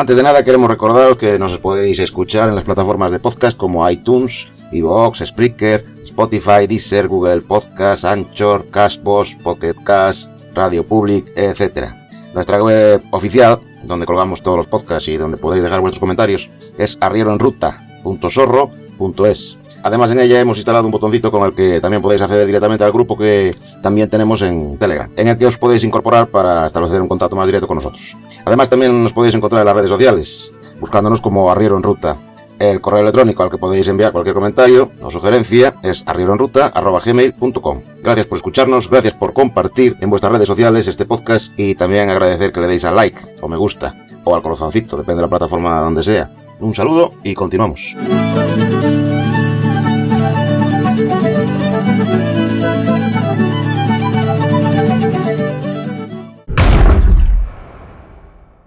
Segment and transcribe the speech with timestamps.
[0.00, 3.86] Antes de nada queremos recordaros que nos podéis escuchar en las plataformas de podcast como
[3.86, 11.90] iTunes, iVoox, Spreaker, Spotify, Deezer, Google Podcast, Anchor, Cashbox, Pocket Cast, Radio Public, etc.
[12.32, 16.48] Nuestra web oficial, donde colgamos todos los podcasts y donde podéis dejar vuestros comentarios,
[16.78, 19.59] es arrieroenruta.zorro.es.
[19.82, 22.92] Además en ella hemos instalado un botoncito con el que también podéis acceder directamente al
[22.92, 27.08] grupo que también tenemos en Telegram, en el que os podéis incorporar para establecer un
[27.08, 28.16] contacto más directo con nosotros.
[28.44, 32.16] Además también nos podéis encontrar en las redes sociales, buscándonos como Arriero en Ruta.
[32.58, 37.80] El correo electrónico al que podéis enviar cualquier comentario o sugerencia es arrieroenruta.gmail.com.
[38.02, 42.52] Gracias por escucharnos, gracias por compartir en vuestras redes sociales este podcast y también agradecer
[42.52, 45.80] que le deis al like o me gusta o al corazoncito, depende de la plataforma
[45.80, 46.28] donde sea.
[46.60, 47.96] Un saludo y continuamos.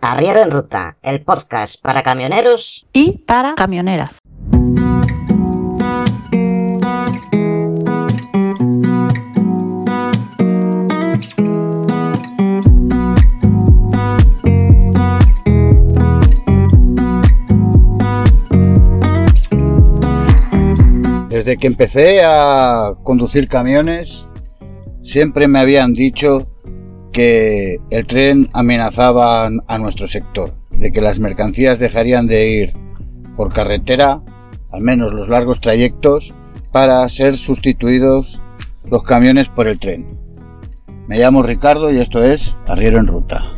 [0.00, 4.18] Arriero en Ruta, el podcast para camioneros y para camioneras.
[21.28, 24.26] Desde que empecé a conducir camiones,
[25.02, 26.46] siempre me habían dicho
[27.18, 32.74] que el tren amenazaba a nuestro sector, de que las mercancías dejarían de ir
[33.36, 34.22] por carretera,
[34.70, 36.32] al menos los largos trayectos,
[36.70, 38.40] para ser sustituidos
[38.88, 40.06] los camiones por el tren.
[41.08, 43.57] Me llamo Ricardo y esto es Arriero en Ruta.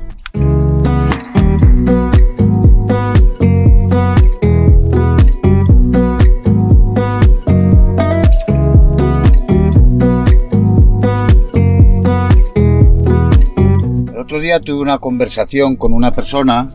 [14.59, 16.69] Tuve una conversación con una persona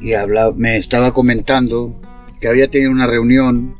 [0.00, 0.12] y
[0.56, 1.94] me estaba comentando
[2.40, 3.76] que había tenido una reunión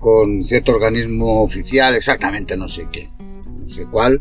[0.00, 3.08] con cierto organismo oficial, exactamente no sé qué,
[3.58, 4.20] no sé cuál,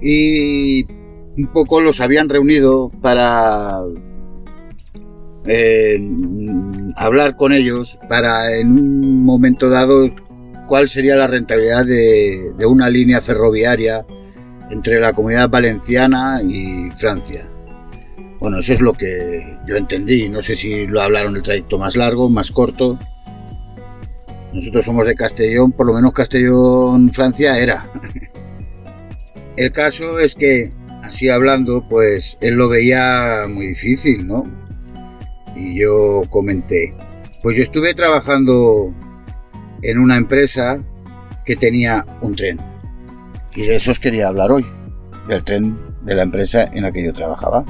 [0.00, 0.84] y
[1.38, 3.82] un poco los habían reunido para
[5.46, 6.00] eh,
[6.96, 10.10] hablar con ellos para en un momento dado
[10.66, 14.04] cuál sería la rentabilidad de una línea ferroviaria
[14.70, 17.48] entre la comunidad valenciana y Francia.
[18.38, 20.28] Bueno, eso es lo que yo entendí.
[20.28, 22.98] No sé si lo hablaron el trayecto más largo, más corto.
[24.52, 27.86] Nosotros somos de Castellón, por lo menos Castellón, Francia era.
[29.56, 30.70] El caso es que,
[31.02, 34.44] así hablando, pues él lo veía muy difícil, ¿no?
[35.54, 36.94] Y yo comenté,
[37.42, 38.94] pues yo estuve trabajando
[39.82, 40.78] en una empresa
[41.46, 42.60] que tenía un tren
[43.56, 44.66] y de eso os quería hablar hoy,
[45.26, 47.64] del tren de la empresa en la que yo trabajaba.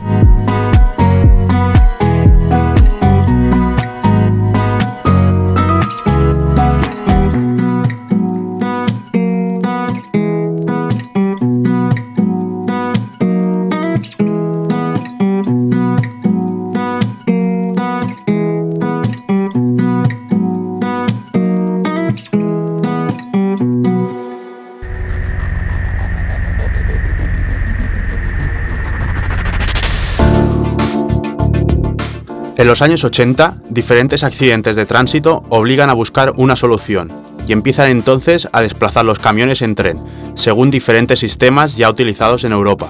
[32.66, 37.06] En los años 80, diferentes accidentes de tránsito obligan a buscar una solución
[37.46, 39.96] y empiezan entonces a desplazar los camiones en tren,
[40.34, 42.88] según diferentes sistemas ya utilizados en Europa.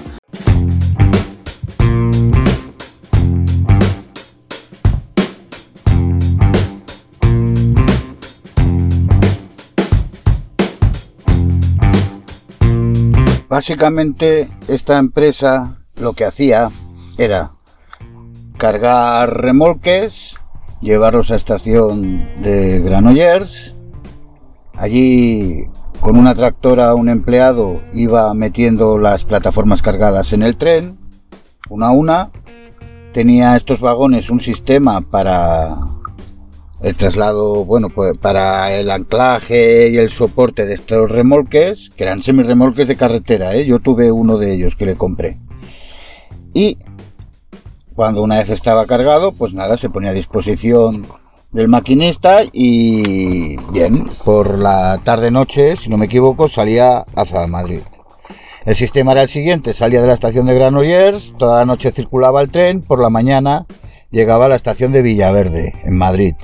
[13.47, 16.71] Básicamente esta empresa lo que hacía
[17.19, 17.51] era
[18.57, 20.37] cargar remolques,
[20.81, 23.75] llevarlos a estación de Granollers,
[24.75, 25.67] allí
[25.99, 30.97] con una tractora un empleado iba metiendo las plataformas cargadas en el tren,
[31.69, 32.31] una a una.
[33.13, 35.75] Tenía estos vagones un sistema para
[36.81, 42.21] el traslado, bueno, pues para el anclaje y el soporte de estos remolques, que eran
[42.21, 43.65] semirremolques de carretera, ¿eh?
[43.65, 45.39] yo tuve uno de ellos que le compré.
[46.53, 46.77] Y
[47.97, 51.07] cuando una vez estaba cargado, pues nada, se ponía a disposición
[51.51, 57.81] del maquinista y bien, por la tarde-noche, si no me equivoco, salía hacia Madrid.
[58.65, 62.41] El sistema era el siguiente, salía de la estación de Granollers, toda la noche circulaba
[62.41, 63.65] el tren, por la mañana
[64.11, 66.35] llegaba a la estación de Villaverde, en Madrid.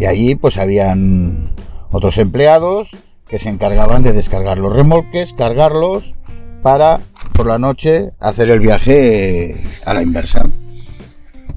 [0.00, 1.54] Y allí pues habían
[1.92, 2.96] otros empleados
[3.28, 6.16] que se encargaban de descargar los remolques, cargarlos,
[6.60, 6.98] para
[7.34, 10.42] por la noche hacer el viaje a la inversa.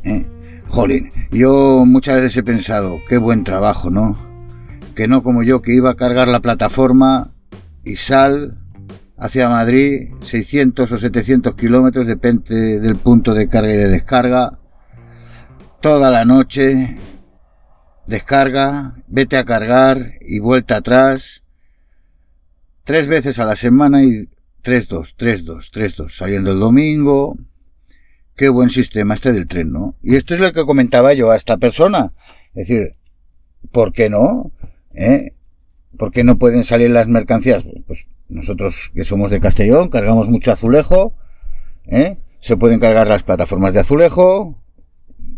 [0.03, 0.25] ¿Eh?
[0.67, 4.17] Jolín, yo muchas veces he pensado, qué buen trabajo, ¿no?
[4.95, 7.33] Que no como yo que iba a cargar la plataforma
[7.83, 8.57] y sal
[9.17, 14.59] hacia Madrid, 600 o 700 kilómetros, depende del punto de carga y de descarga,
[15.81, 16.97] toda la noche,
[18.07, 21.43] descarga, vete a cargar y vuelta atrás,
[22.83, 24.27] tres veces a la semana y
[24.63, 27.35] 3-2, 3-2, 3-2, saliendo el domingo,
[28.41, 29.93] Qué buen sistema este del tren, ¿no?
[30.01, 32.11] Y esto es lo que comentaba yo a esta persona.
[32.55, 32.95] Es decir,
[33.71, 34.51] ¿por qué no?
[34.95, 35.35] ¿Eh?
[35.95, 37.63] ¿Por qué no pueden salir las mercancías?
[37.85, 41.13] Pues nosotros que somos de Castellón cargamos mucho azulejo,
[41.85, 42.17] ¿eh?
[42.39, 44.59] Se pueden cargar las plataformas de azulejo,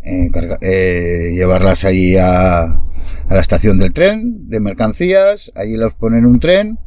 [0.02, 0.30] eh,
[0.62, 2.80] eh, llevarlas ahí a, a
[3.28, 6.78] la estación del tren de mercancías, allí los ponen un tren,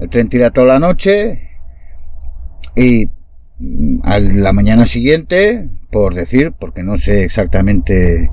[0.00, 1.50] el tren tira toda la noche
[2.74, 3.10] y
[4.02, 8.30] a la mañana siguiente, por decir, porque no sé exactamente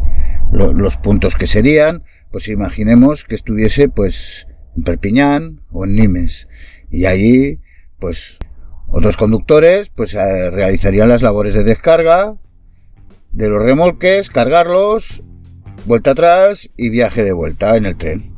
[0.51, 6.47] los puntos que serían, pues imaginemos que estuviese pues en Perpiñán o en Nimes.
[6.89, 7.59] Y allí,
[7.99, 8.37] pues
[8.87, 12.33] otros conductores pues eh, realizarían las labores de descarga
[13.31, 15.23] de los remolques, cargarlos,
[15.85, 18.32] vuelta atrás y viaje de vuelta en el tren.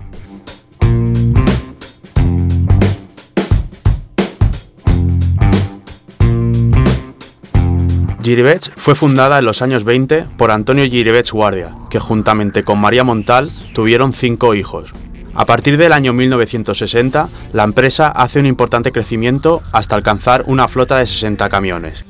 [8.25, 13.03] Giribets fue fundada en los años 20 por Antonio Giribets Guardia, que juntamente con María
[13.03, 14.91] Montal tuvieron cinco hijos.
[15.35, 20.97] A partir del año 1960, la empresa hace un importante crecimiento hasta alcanzar una flota
[20.97, 22.03] de 60 camiones.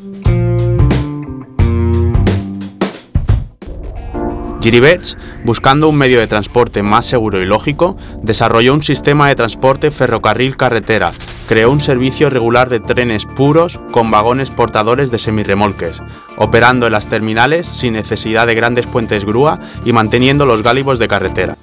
[4.61, 9.91] Giribets, buscando un medio de transporte más seguro y lógico, desarrolló un sistema de transporte
[9.91, 11.11] ferrocarril-carretera,
[11.47, 16.01] creó un servicio regular de trenes puros con vagones portadores de semirremolques,
[16.37, 21.07] operando en las terminales sin necesidad de grandes puentes grúa y manteniendo los gálibos de
[21.07, 21.57] carretera.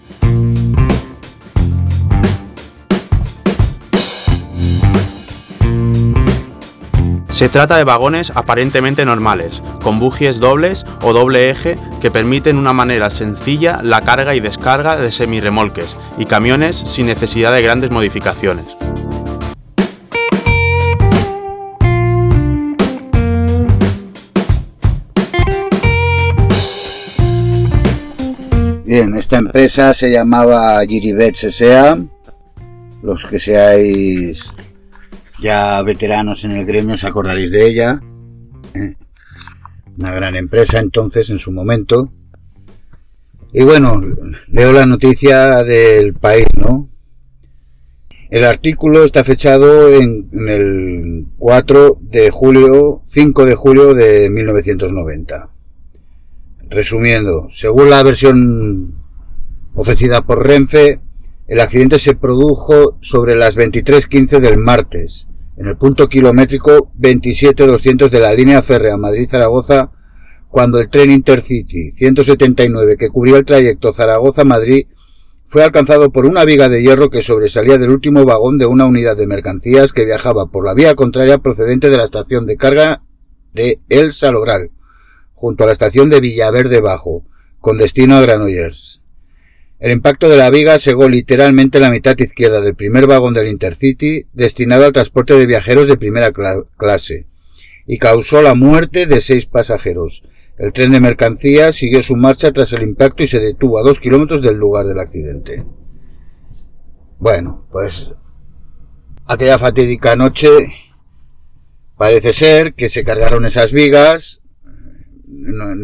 [7.30, 12.72] Se trata de vagones aparentemente normales, con bujíes dobles o doble eje que permiten una
[12.72, 18.81] manera sencilla la carga y descarga de semirremolques y camiones sin necesidad de grandes modificaciones.
[28.94, 31.98] Bien, esta empresa se llamaba Giribets S.A.
[33.02, 34.52] Los que seáis
[35.40, 38.02] ya veteranos en el gremio os acordaréis de ella.
[39.96, 42.12] Una gran empresa entonces en su momento.
[43.54, 43.98] Y bueno,
[44.48, 46.90] leo la noticia del país, ¿no?
[48.28, 55.51] El artículo está fechado en, en, el 4 de julio, 5 de julio de 1990.
[56.72, 58.94] Resumiendo, según la versión
[59.74, 61.00] ofrecida por Renfe,
[61.46, 65.26] el accidente se produjo sobre las 23.15 del martes,
[65.58, 69.90] en el punto kilométrico 27200 de la línea férrea Madrid-Zaragoza,
[70.48, 74.86] cuando el tren Intercity 179 que cubría el trayecto Zaragoza-Madrid
[75.48, 79.18] fue alcanzado por una viga de hierro que sobresalía del último vagón de una unidad
[79.18, 83.02] de mercancías que viajaba por la vía contraria procedente de la estación de carga
[83.52, 84.70] de El Salobral,
[85.42, 87.24] junto a la estación de Villaverde Bajo,
[87.58, 89.02] con destino a Granollers.
[89.80, 94.28] El impacto de la viga cegó literalmente la mitad izquierda del primer vagón del Intercity
[94.32, 96.30] destinado al transporte de viajeros de primera
[96.78, 97.26] clase
[97.88, 100.22] y causó la muerte de seis pasajeros.
[100.58, 103.98] El tren de mercancías siguió su marcha tras el impacto y se detuvo a dos
[103.98, 105.64] kilómetros del lugar del accidente.
[107.18, 108.12] Bueno, pues
[109.26, 110.50] aquella fatídica noche
[111.98, 114.41] parece ser que se cargaron esas vigas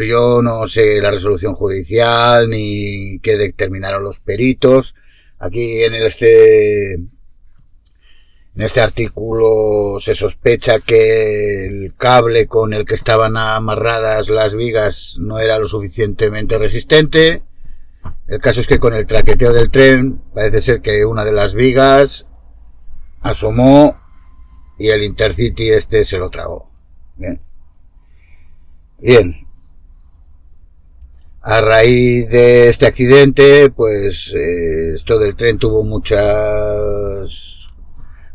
[0.06, 4.94] yo no sé la resolución judicial ni qué determinaron los peritos.
[5.38, 12.94] Aquí en el este En este artículo se sospecha que el cable con el que
[12.94, 17.42] estaban amarradas las vigas no era lo suficientemente resistente.
[18.26, 21.54] El caso es que con el traqueteo del tren parece ser que una de las
[21.54, 22.26] vigas
[23.20, 23.96] asomó
[24.78, 26.70] y el Intercity este se lo tragó.
[27.16, 27.47] Bien.
[29.00, 29.46] Bien.
[31.40, 37.68] A raíz de este accidente, pues eh, esto del tren tuvo muchas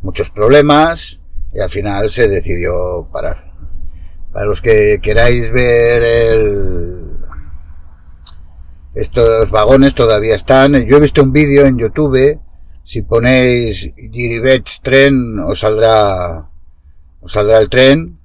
[0.01, 1.19] muchos problemas
[1.53, 3.51] y al final se decidió parar.
[4.31, 7.17] Para los que queráis ver el...
[8.95, 10.73] estos vagones todavía están.
[10.85, 12.39] Yo he visto un vídeo en YouTube.
[12.85, 16.49] Si ponéis Giribets tren os saldrá
[17.21, 18.22] os saldrá el tren.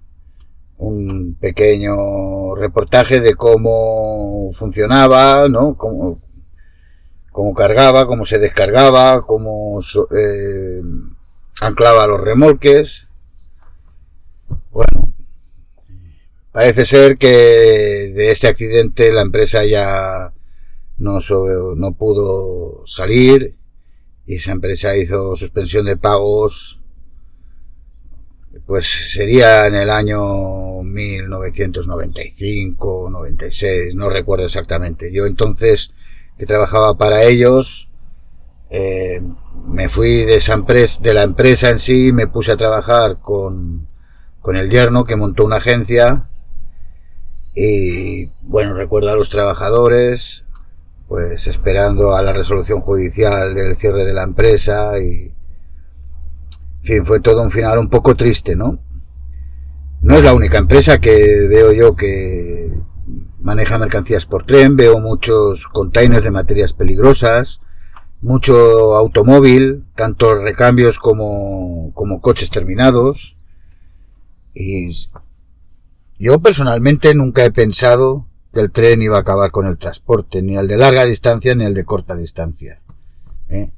[0.79, 5.77] Un pequeño reportaje de cómo funcionaba, ¿no?
[5.77, 6.23] Cómo,
[7.33, 9.81] cómo cargaba, cómo se descargaba, cómo
[10.17, 10.81] eh,
[11.61, 13.09] anclaba los remolques.
[14.71, 15.13] Bueno,
[16.53, 20.33] parece ser que de este accidente la empresa ya
[20.99, 21.19] no,
[21.77, 23.57] no pudo salir
[24.27, 26.81] y esa empresa hizo suspensión de pagos.
[28.69, 35.11] Pues sería en el año 1995, 96, no recuerdo exactamente.
[35.11, 35.93] Yo entonces
[36.37, 37.89] que trabajaba para ellos,
[38.69, 39.23] eh,
[39.67, 43.89] me fui de, esa empresa, de la empresa en sí, me puse a trabajar con,
[44.43, 46.29] con el yerno que montó una agencia
[47.55, 50.45] y bueno, recuerdo a los trabajadores
[51.09, 55.33] pues esperando a la resolución judicial del cierre de la empresa y
[56.89, 58.81] fin, fue todo un final un poco triste, ¿no?
[60.01, 62.73] No es la única empresa que veo yo que
[63.41, 67.61] maneja mercancías por tren, veo muchos containers de materias peligrosas,
[68.23, 73.37] mucho automóvil, tanto recambios como, como coches terminados.
[74.55, 74.89] Y
[76.19, 80.57] yo personalmente nunca he pensado que el tren iba a acabar con el transporte, ni
[80.57, 82.81] el de larga distancia ni el de corta distancia.
[83.49, 83.73] ¿eh?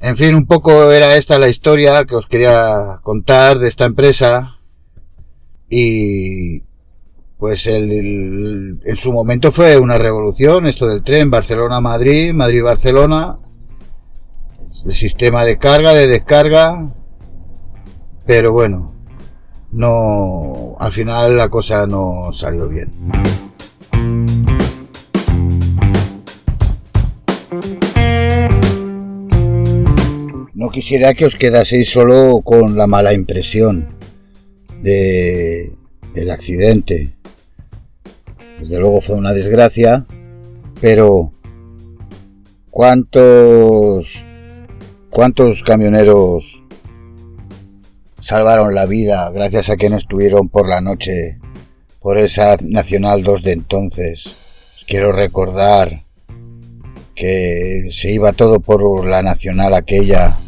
[0.00, 4.58] En fin, un poco era esta la historia que os quería contar de esta empresa.
[5.68, 6.62] Y
[7.38, 13.38] pues el, en su momento fue una revolución esto del tren Barcelona-Madrid, Madrid-Barcelona,
[14.84, 16.92] el sistema de carga, de descarga,
[18.26, 18.92] pero bueno,
[19.70, 22.90] no, al final la cosa no salió bien.
[30.58, 33.94] No quisiera que os quedaseis solo con la mala impresión
[34.82, 35.70] de,
[36.14, 37.14] del accidente
[38.58, 40.04] desde luego fue una desgracia,
[40.80, 41.32] pero
[42.70, 44.26] ¿cuántos,
[45.10, 46.64] cuántos camioneros
[48.18, 51.38] salvaron la vida gracias a que no estuvieron por la noche
[52.00, 54.34] por esa Nacional 2 de entonces?
[54.88, 56.02] quiero recordar
[57.14, 60.38] que se iba todo por la Nacional aquella,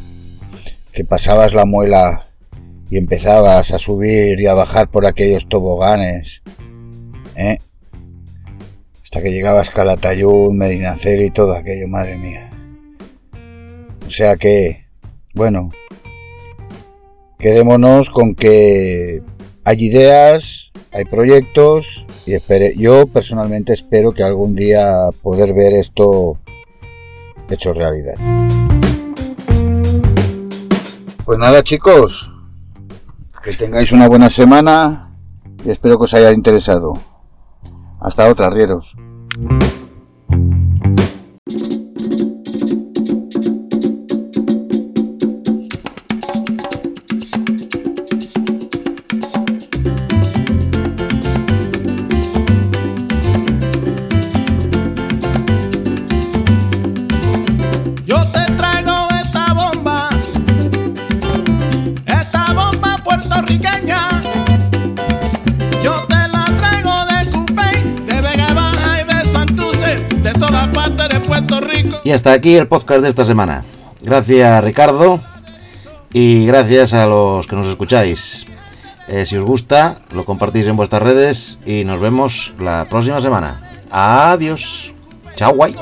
[1.04, 2.26] pasabas la muela
[2.90, 6.42] y empezabas a subir y a bajar por aquellos toboganes.
[7.36, 7.58] ¿eh?
[9.10, 12.48] hasta que llegaba a Escalatayud, Medinaceli y todo aquello, madre mía.
[14.06, 14.84] O sea que,
[15.34, 15.70] bueno,
[17.36, 19.20] quedémonos con que
[19.64, 26.38] hay ideas, hay proyectos y espere, yo personalmente espero que algún día poder ver esto
[27.50, 28.14] hecho realidad.
[31.30, 32.32] Pues nada chicos,
[33.44, 35.12] que tengáis una buena semana
[35.64, 36.94] y espero que os haya interesado.
[38.00, 38.96] Hasta otra, rieros.
[72.04, 73.64] Y hasta aquí el podcast de esta semana.
[74.02, 75.20] Gracias Ricardo
[76.12, 78.46] y gracias a los que nos escucháis.
[79.08, 83.60] Eh, si os gusta, lo compartís en vuestras redes y nos vemos la próxima semana.
[83.90, 84.94] Adiós.
[85.36, 85.74] Chao, guay.